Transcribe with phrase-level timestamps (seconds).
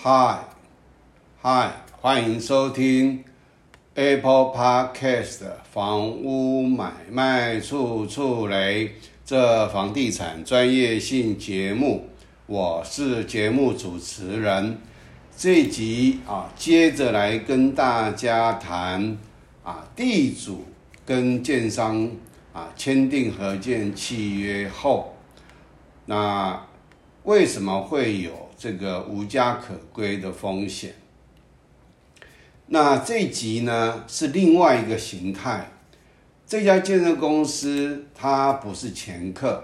[0.00, 0.44] 嗨，
[1.42, 3.24] 嗨，欢迎收听
[3.96, 5.40] Apple Podcast
[5.72, 8.92] 房屋买卖处处雷
[9.24, 12.06] 这房地产专业性节目，
[12.46, 14.78] 我是节目主持人。
[15.36, 19.18] 这集啊，接着来跟大家谈
[19.64, 20.64] 啊，地主
[21.04, 22.08] 跟建商
[22.52, 25.16] 啊签订合建契约后，
[26.06, 26.64] 那
[27.24, 28.47] 为什么会有？
[28.58, 30.96] 这个无家可归的风险。
[32.66, 35.70] 那这集呢是另外一个形态。
[36.44, 39.62] 这家建设公司它不是前客。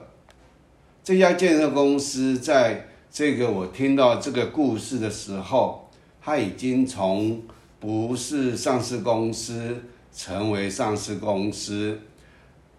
[1.02, 5.90] 这家建设公司在这个我听到这个故事的时候，
[6.22, 7.42] 它已经从
[7.80, 9.82] 不是上市公司
[10.14, 12.00] 成为上市公司。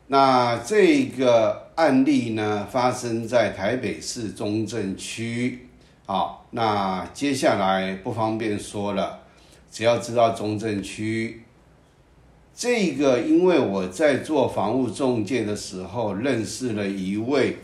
[0.07, 5.67] 那这个案例呢发生在台北市中正区。
[6.07, 9.21] 好，那接下来不方便说了，
[9.71, 11.41] 只要知道中正区
[12.55, 17.57] 这个，因为我在做房屋中介的时候，认识了一位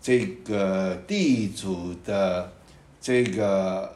[0.00, 2.52] 这个地主的
[3.00, 3.92] 这个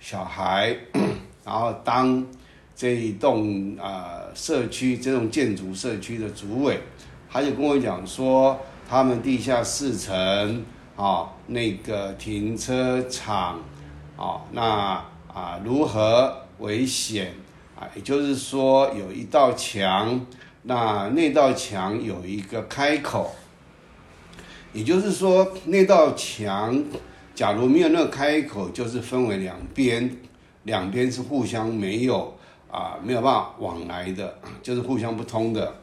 [0.00, 0.76] 小孩，
[1.46, 2.26] 然后当
[2.74, 6.80] 这一栋啊社区这种建筑社区的主委，
[7.30, 8.58] 他就跟我讲说，
[8.88, 10.64] 他们地下四层。
[10.98, 13.60] 啊，那个停车场，
[14.16, 15.00] 啊，那
[15.32, 17.32] 啊如何危险
[17.78, 17.86] 啊？
[17.94, 20.26] 也就是说，有一道墙，
[20.64, 23.30] 那那道墙有一个开口，
[24.72, 26.82] 也就是说，那道墙
[27.32, 30.16] 假如没有那个开口，就是分为两边，
[30.64, 32.36] 两边是互相没有
[32.72, 35.74] 啊，没有办法往来的，就是互相不通的。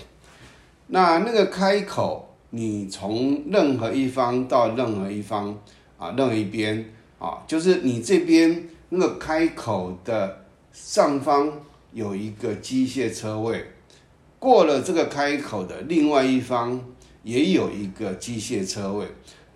[0.88, 2.34] 那那个开口。
[2.56, 5.59] 你从任何一方到任何一方
[5.98, 6.89] 啊，任何一边
[7.20, 11.52] 啊，就是你这边那个开口的上方
[11.92, 13.62] 有一个机械车位，
[14.39, 16.79] 过了这个开口的另外一方
[17.24, 19.06] 也有一个机械车位，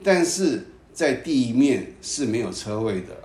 [0.03, 3.15] 但是在地面是没有车位的。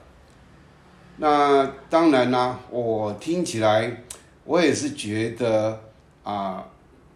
[1.16, 4.04] 那当然啦，我听起来
[4.44, 5.80] 我也是觉得
[6.22, 6.64] 啊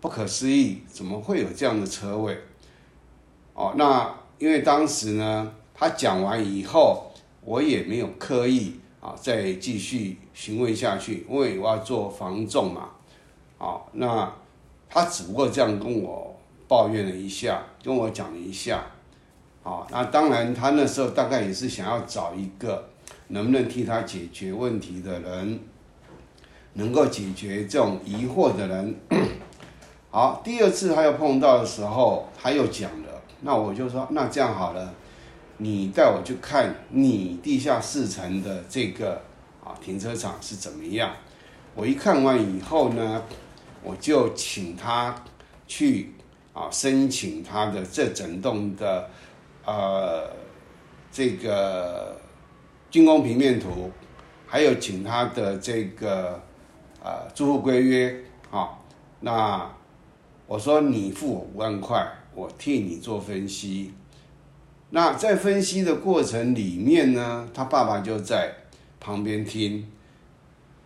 [0.00, 2.36] 不可思议，怎么会有这样的车位？
[3.58, 7.10] 哦，那因为当时呢，他讲完以后，
[7.44, 12.90] 我也没有刻意啊再继续询问下去，因为我要做防重嘛。
[13.58, 14.32] 啊，那
[14.88, 16.38] 他只不过这样跟我
[16.68, 18.80] 抱怨了一下，跟我讲了一下。
[19.64, 22.88] 啊，那当然他那时候大概也是想要找一个
[23.26, 25.58] 能不能替他解决问题的人，
[26.74, 28.94] 能够解决这种疑惑的人。
[30.12, 33.08] 好，第二次他又碰到的时候，他又讲了。
[33.40, 34.92] 那我就说，那这样好了，
[35.58, 39.22] 你带我去看你地下四层的这个
[39.64, 41.12] 啊停车场是怎么样。
[41.76, 43.22] 我一看完以后呢，
[43.84, 45.14] 我就请他
[45.68, 46.14] 去
[46.52, 49.08] 啊申请他的这整栋的
[49.64, 50.28] 呃
[51.12, 52.20] 这个
[52.90, 53.90] 竣工平面图，
[54.48, 56.42] 还有请他的这个
[57.00, 58.70] 呃租户规约啊。
[59.20, 59.70] 那
[60.48, 62.04] 我说你付我五万块。
[62.38, 63.92] 我替你做分析，
[64.90, 68.54] 那在分析的过程里面呢，他爸爸就在
[69.00, 69.84] 旁边听。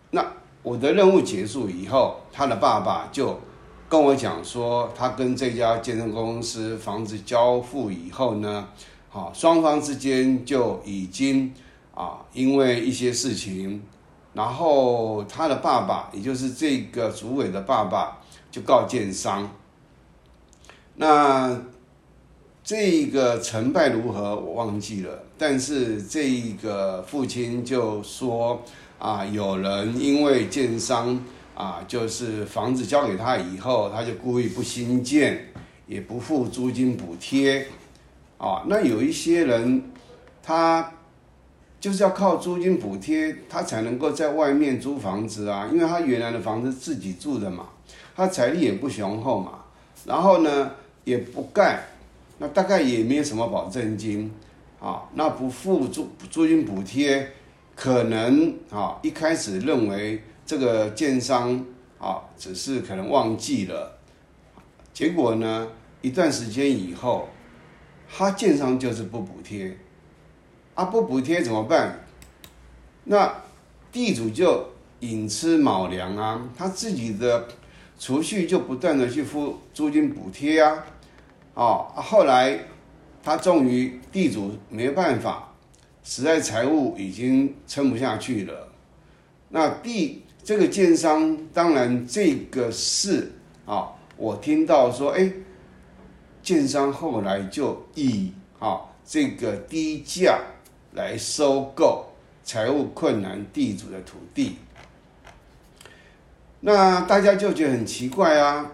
[0.09, 0.25] 那
[0.63, 3.39] 我的任务结束以后，他的爸爸就
[3.87, 8.67] 跟我讲说，他跟这家健身公司房子交付以后呢，
[9.09, 11.53] 好，双方之间就已经
[11.93, 13.79] 啊，因为一些事情，
[14.33, 18.17] 然后他的爸爸，也就是这个主委的爸爸，
[18.49, 19.47] 就告建商。
[20.95, 21.59] 那
[22.63, 25.23] 这个成败如何，我忘记了。
[25.37, 28.61] 但是这个父亲就说
[28.99, 31.19] 啊，有人因为建商
[31.55, 35.49] 啊，就是房子交给他以后，他就故意不新建，
[35.87, 37.67] 也不付租金补贴
[38.37, 38.63] 啊。
[38.67, 39.91] 那有一些人，
[40.41, 40.93] 他
[41.81, 47.65] 就是要靠租金补贴，他才能够在外面租房子啊，因为他原来的房子自己住的嘛，
[48.15, 49.53] 他财力也不雄厚嘛。
[50.05, 50.71] 然后呢？
[51.03, 51.83] 也不盖，
[52.37, 54.31] 那大概也没有什么保证金，
[54.79, 57.31] 啊，那不付租租金补贴，
[57.75, 61.65] 可能啊一开始认为这个建商
[61.99, 63.97] 啊只是可能忘记了，
[64.93, 65.67] 结果呢
[66.01, 67.27] 一段时间以后，
[68.09, 69.77] 他建商就是不补贴，
[70.73, 71.99] 啊不补贴怎么办？
[73.05, 73.43] 那
[73.91, 74.65] 地主就
[75.01, 77.47] 寅吃卯粮啊，他自己的
[77.99, 80.83] 储蓄就不断的去付租金补贴呀
[81.53, 81.63] 啊。
[81.63, 82.59] 哦，后来
[83.23, 85.53] 他终于地主没办法，
[86.03, 88.69] 实在财务已经撑不下去了。
[89.49, 93.31] 那地这个建商，当然这个是
[93.65, 95.31] 啊，我听到说，哎，
[96.41, 100.39] 建商后来就以啊这个低价
[100.93, 102.07] 来收购
[102.43, 104.57] 财务困难地主的土地。
[106.65, 108.71] 那大家就觉得很奇怪啊，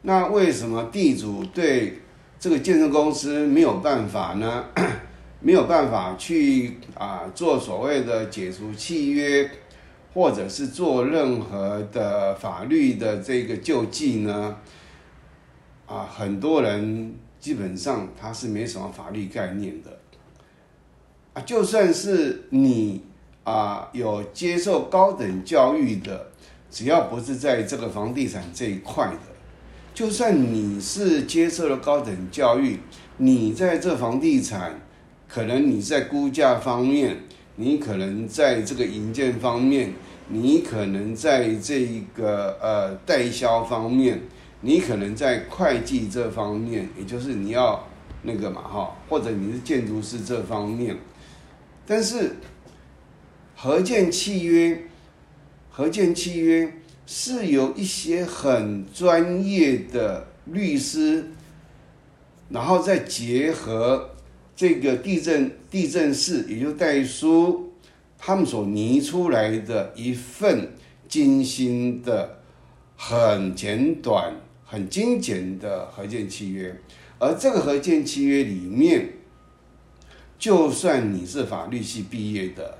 [0.00, 2.00] 那为什么地主对
[2.40, 4.64] 这个建设公司没有办法呢？
[5.40, 9.50] 没有办法去啊做所谓的解除契约，
[10.14, 14.56] 或者是做任何的法律的这个救济呢？
[15.86, 19.98] 啊，很多人基本上他是没什么法律概念的
[21.34, 23.04] 啊，就算是你
[23.44, 26.28] 啊有接受高等教育的。
[26.72, 29.18] 只要不是在这个房地产这一块的，
[29.92, 32.78] 就算你是接受了高等教育，
[33.18, 34.80] 你在这房地产，
[35.28, 37.18] 可能你在估价方面，
[37.56, 39.92] 你可能在这个营建方面，
[40.28, 44.22] 你可能在这一个呃代销方面，
[44.62, 47.86] 你可能在会计这方面，也就是你要
[48.22, 50.96] 那个嘛哈，或者你是建筑师这方面，
[51.86, 52.36] 但是
[53.54, 54.84] 合建契约。
[55.74, 56.70] 合建契约
[57.06, 61.30] 是由一些很专业的律师，
[62.50, 64.10] 然后再结合
[64.54, 67.72] 这个地震地震室，也就代书，
[68.18, 70.72] 他们所拟出来的一份
[71.08, 72.40] 精心的、
[72.94, 74.34] 很简短、
[74.66, 76.78] 很精简的合建契约。
[77.18, 79.08] 而这个合建契约里面，
[80.38, 82.76] 就算你是法律系毕业的，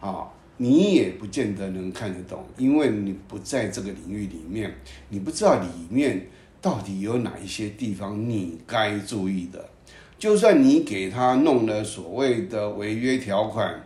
[0.00, 0.28] 啊。
[0.62, 4.70] 你也不见得能看得懂，因为你不在这个领域里面，
[5.08, 6.26] 你不知道里面
[6.60, 9.70] 到底有哪一些地方你该注意的。
[10.18, 13.82] 就算你给他弄了所谓的违约条款，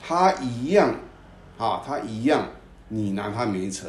[0.00, 0.92] 他一样，
[1.56, 2.48] 啊，他一样，
[2.88, 3.86] 你拿他没扯。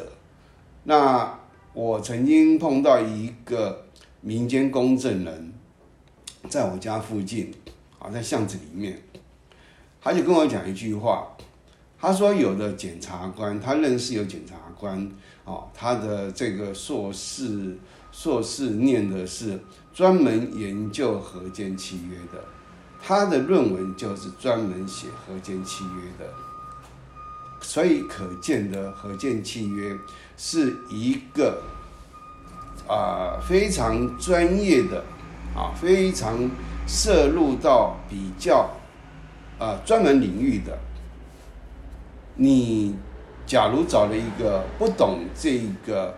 [0.84, 1.36] 那
[1.72, 3.84] 我曾经碰到一个
[4.20, 5.52] 民间公证人，
[6.48, 7.52] 在我家附近，
[7.98, 8.96] 啊，在巷子里面，
[10.00, 11.26] 他就跟我讲一句话。
[12.00, 15.10] 他说：“有的检察官，他认识有检察官，
[15.44, 17.76] 哦，他的这个硕士，
[18.12, 19.58] 硕士念的是
[19.92, 22.44] 专门研究合建契约的，
[23.02, 26.32] 他的论文就是专门写合建契约的，
[27.60, 29.92] 所以可见的合建契约
[30.36, 31.60] 是一个
[32.86, 35.02] 啊非常专业的，
[35.56, 36.48] 啊非常
[36.86, 38.70] 涉入到比较
[39.58, 40.78] 啊专门领域的。”
[42.40, 42.94] 你
[43.46, 46.14] 假如找了一个不懂这个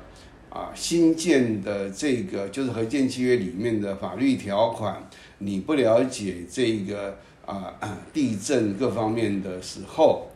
[0.50, 5.08] 啊新建的这个就是合建契约里面的法律条款，
[5.38, 7.74] 你不了解这个啊
[8.12, 10.28] 地震各方面的时候，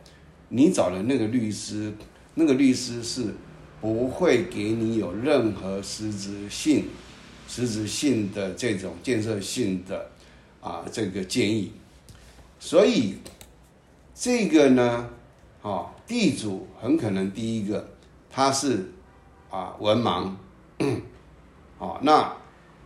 [0.49, 1.93] 你找的那个律师，
[2.33, 3.35] 那个律师是
[3.79, 6.85] 不会给你有任何实质性、
[7.47, 10.09] 实质性的这种建设性的
[10.61, 11.73] 啊这个建议，
[12.59, 13.17] 所以
[14.15, 15.09] 这个呢。
[15.65, 17.83] 啊，地主很可能第一个
[18.29, 18.91] 他是
[19.49, 20.29] 啊文盲，
[21.79, 22.31] 哦，那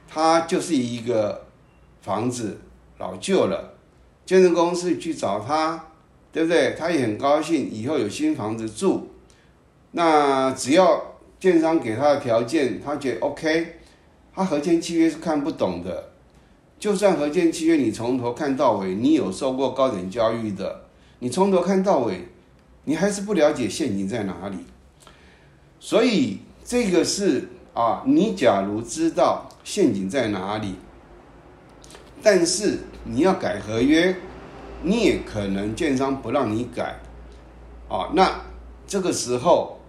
[0.07, 1.45] 他就是一个
[1.99, 2.57] 房子
[2.97, 3.73] 老旧了，
[4.25, 5.87] 建设公司去找他，
[6.31, 6.73] 对不对？
[6.79, 9.09] 他也很高兴以后有新房子住，
[9.91, 13.75] 那只要建商给他的条件，他觉得 OK，
[14.33, 16.11] 他合建契约是看不懂的，
[16.79, 20.85] 就算合建契约你从头看到尾，你有受过高等教育的，
[21.19, 22.25] 你从头看到尾。
[22.85, 24.57] 你还是不了解陷阱在哪里，
[25.79, 30.75] 所以这个是啊，你假如知道陷阱在哪里，
[32.23, 34.15] 但是你要改合约，
[34.83, 36.99] 你也可能建商不让你改，
[37.87, 38.41] 啊，那
[38.87, 39.79] 这个时候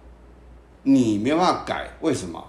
[0.83, 2.43] 你没办法改，为什么？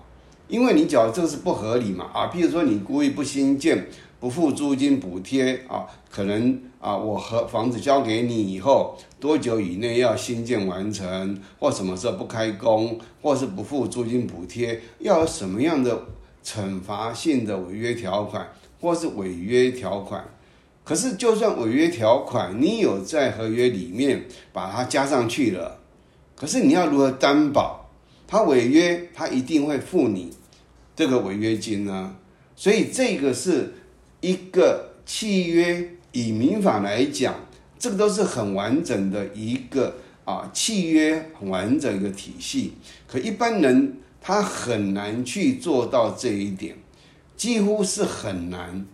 [0.48, 3.86] 因为你讲这个是不合理嘛，啊，譬如说你故意不新建。
[4.22, 16.00] 不付租金补贴啊，可能啊，我和房子交给你以后，多久以内要新建完成，或什么时候不开工，或是不付租金补贴，要有什么样的
[16.44, 18.46] 惩罚性的违约条款，
[18.80, 20.24] 或是违约条款。
[20.84, 25.80] 可是，就算违约条款，你有在合约里面把它加上去了，
[26.36, 27.90] 可是你要如何担保
[28.28, 30.32] 他违约，他一定会付你
[30.94, 32.14] 这个违约金呢？
[32.54, 33.74] 所以这个是。
[34.22, 37.34] 一个契约，以民法来讲，
[37.78, 42.72] 这个都是很完整的一个啊契约，很完整一个体系。
[43.06, 46.76] 可一般人他很难去做到这一点，
[47.36, 48.86] 几乎是很难。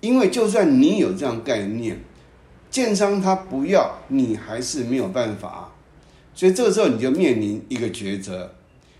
[0.00, 1.98] 因为就算你有这样概念，
[2.70, 5.72] 建商他不要，你还是没有办法，
[6.34, 8.52] 所以这个时候你就面临一个抉择，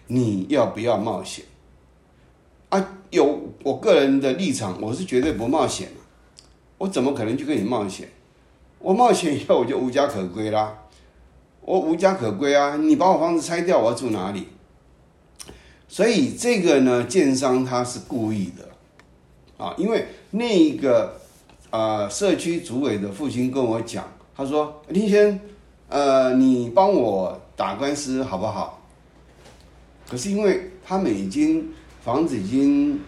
[0.06, 1.44] 你要不要冒险？
[2.70, 5.88] 啊，有我个人的立场，我是绝对不冒险
[6.76, 8.11] 我怎么可能去跟你冒险？
[8.78, 10.83] 我冒险以后我就无家可归啦，
[11.62, 12.76] 我无家可归啊！
[12.76, 14.49] 你把我房子拆掉，我要住哪里？
[15.88, 21.18] 所以这个呢，建商他是故意的啊，因为那个
[21.71, 24.04] 呃社区主委的父亲跟我讲，
[24.37, 25.40] 他说林先，
[25.88, 28.83] 呃，你帮我打官司好不好？
[30.06, 33.00] 可是因为他们已经房子已经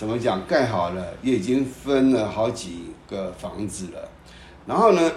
[0.00, 4.08] 怎么讲盖好了，也已经分了好几个房子了。
[4.64, 5.12] 然后呢，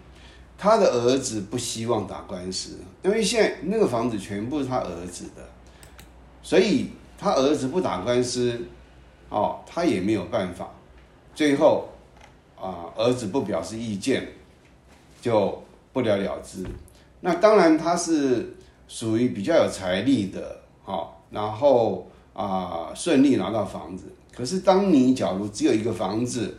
[0.58, 5.42] 他的儿子不希望打官司，因为现在那个房子全部是他儿子的，
[6.42, 8.60] 所以他儿子不打官司，
[9.30, 10.68] 哦，他也没有办法。
[11.34, 11.88] 最后
[12.60, 14.28] 啊，儿子不表示意见，
[15.22, 15.64] 就
[15.94, 16.62] 不了了之。
[17.20, 18.54] 那当然他是
[18.86, 24.04] 属于比较有财力的，好，然后啊顺利拿到房子。
[24.36, 26.58] 可是当你假如只有一个房子，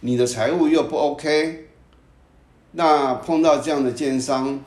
[0.00, 1.68] 你的财务又不 OK，
[2.72, 4.62] 那碰到这样的奸商，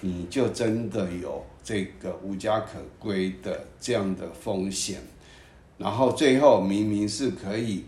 [0.00, 5.00] 你就真的有这个无家可归的这样的风险。
[5.78, 7.84] 然后最后明明是可以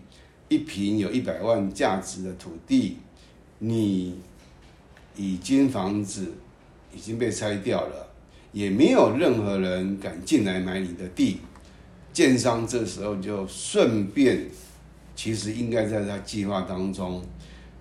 [0.49, 2.99] 一平有一百万价值的土地，
[3.59, 4.21] 你
[5.17, 6.33] 已经房子
[6.95, 8.09] 已经被拆掉了，
[8.53, 11.39] 也没有任何人敢进来买你的地，
[12.16, 14.49] 建商这时候就顺便。
[15.14, 17.23] 其实应该在他计划当中，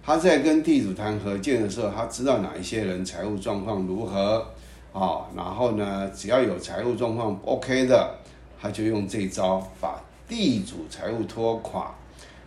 [0.04, 4.46] 他在跟地主谈合建的时候，他知道哪一些人财务状况如何
[4.92, 8.16] 啊，然后呢，只要有财务状况 OK 的，
[8.62, 11.96] 他就用这招把地主财务拖垮，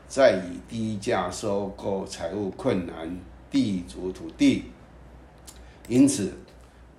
[0.06, 3.18] 再以低价收购财务困难
[3.50, 4.64] 地主土地。
[5.88, 6.34] 因此，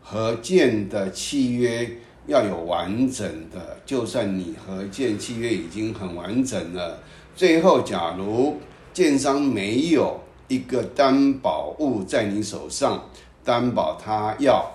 [0.01, 1.89] 合建的契约
[2.29, 6.99] 要有完整的，就算你和建契约已经很完整了。
[7.35, 8.57] 最后，假如
[8.93, 13.03] 建商没有一个担保物在你手上，
[13.43, 14.71] 担保他要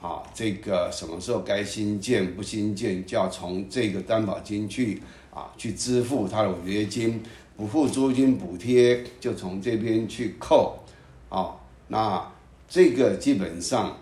[0.00, 5.02] 啊，这个什么时候该新建不新建，就要从这个担保金去
[5.34, 7.22] 啊去支付他的违约金，
[7.56, 10.78] 不付租金补贴就从这边去扣
[11.28, 11.56] 啊。
[11.88, 12.32] 那
[12.68, 13.96] 这个基本上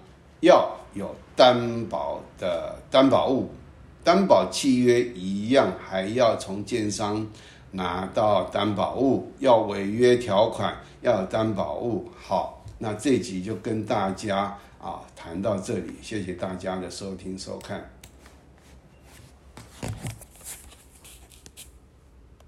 [0.44, 3.50] 要有担保的担保物，
[4.04, 7.26] 担保契约一样，还要从建商
[7.70, 9.32] 拿到担保物。
[9.40, 12.08] 要违约条款，要有担保物。
[12.16, 17.90] 好，那这集就跟大家啊谈到这里，谢谢大家的收听收看。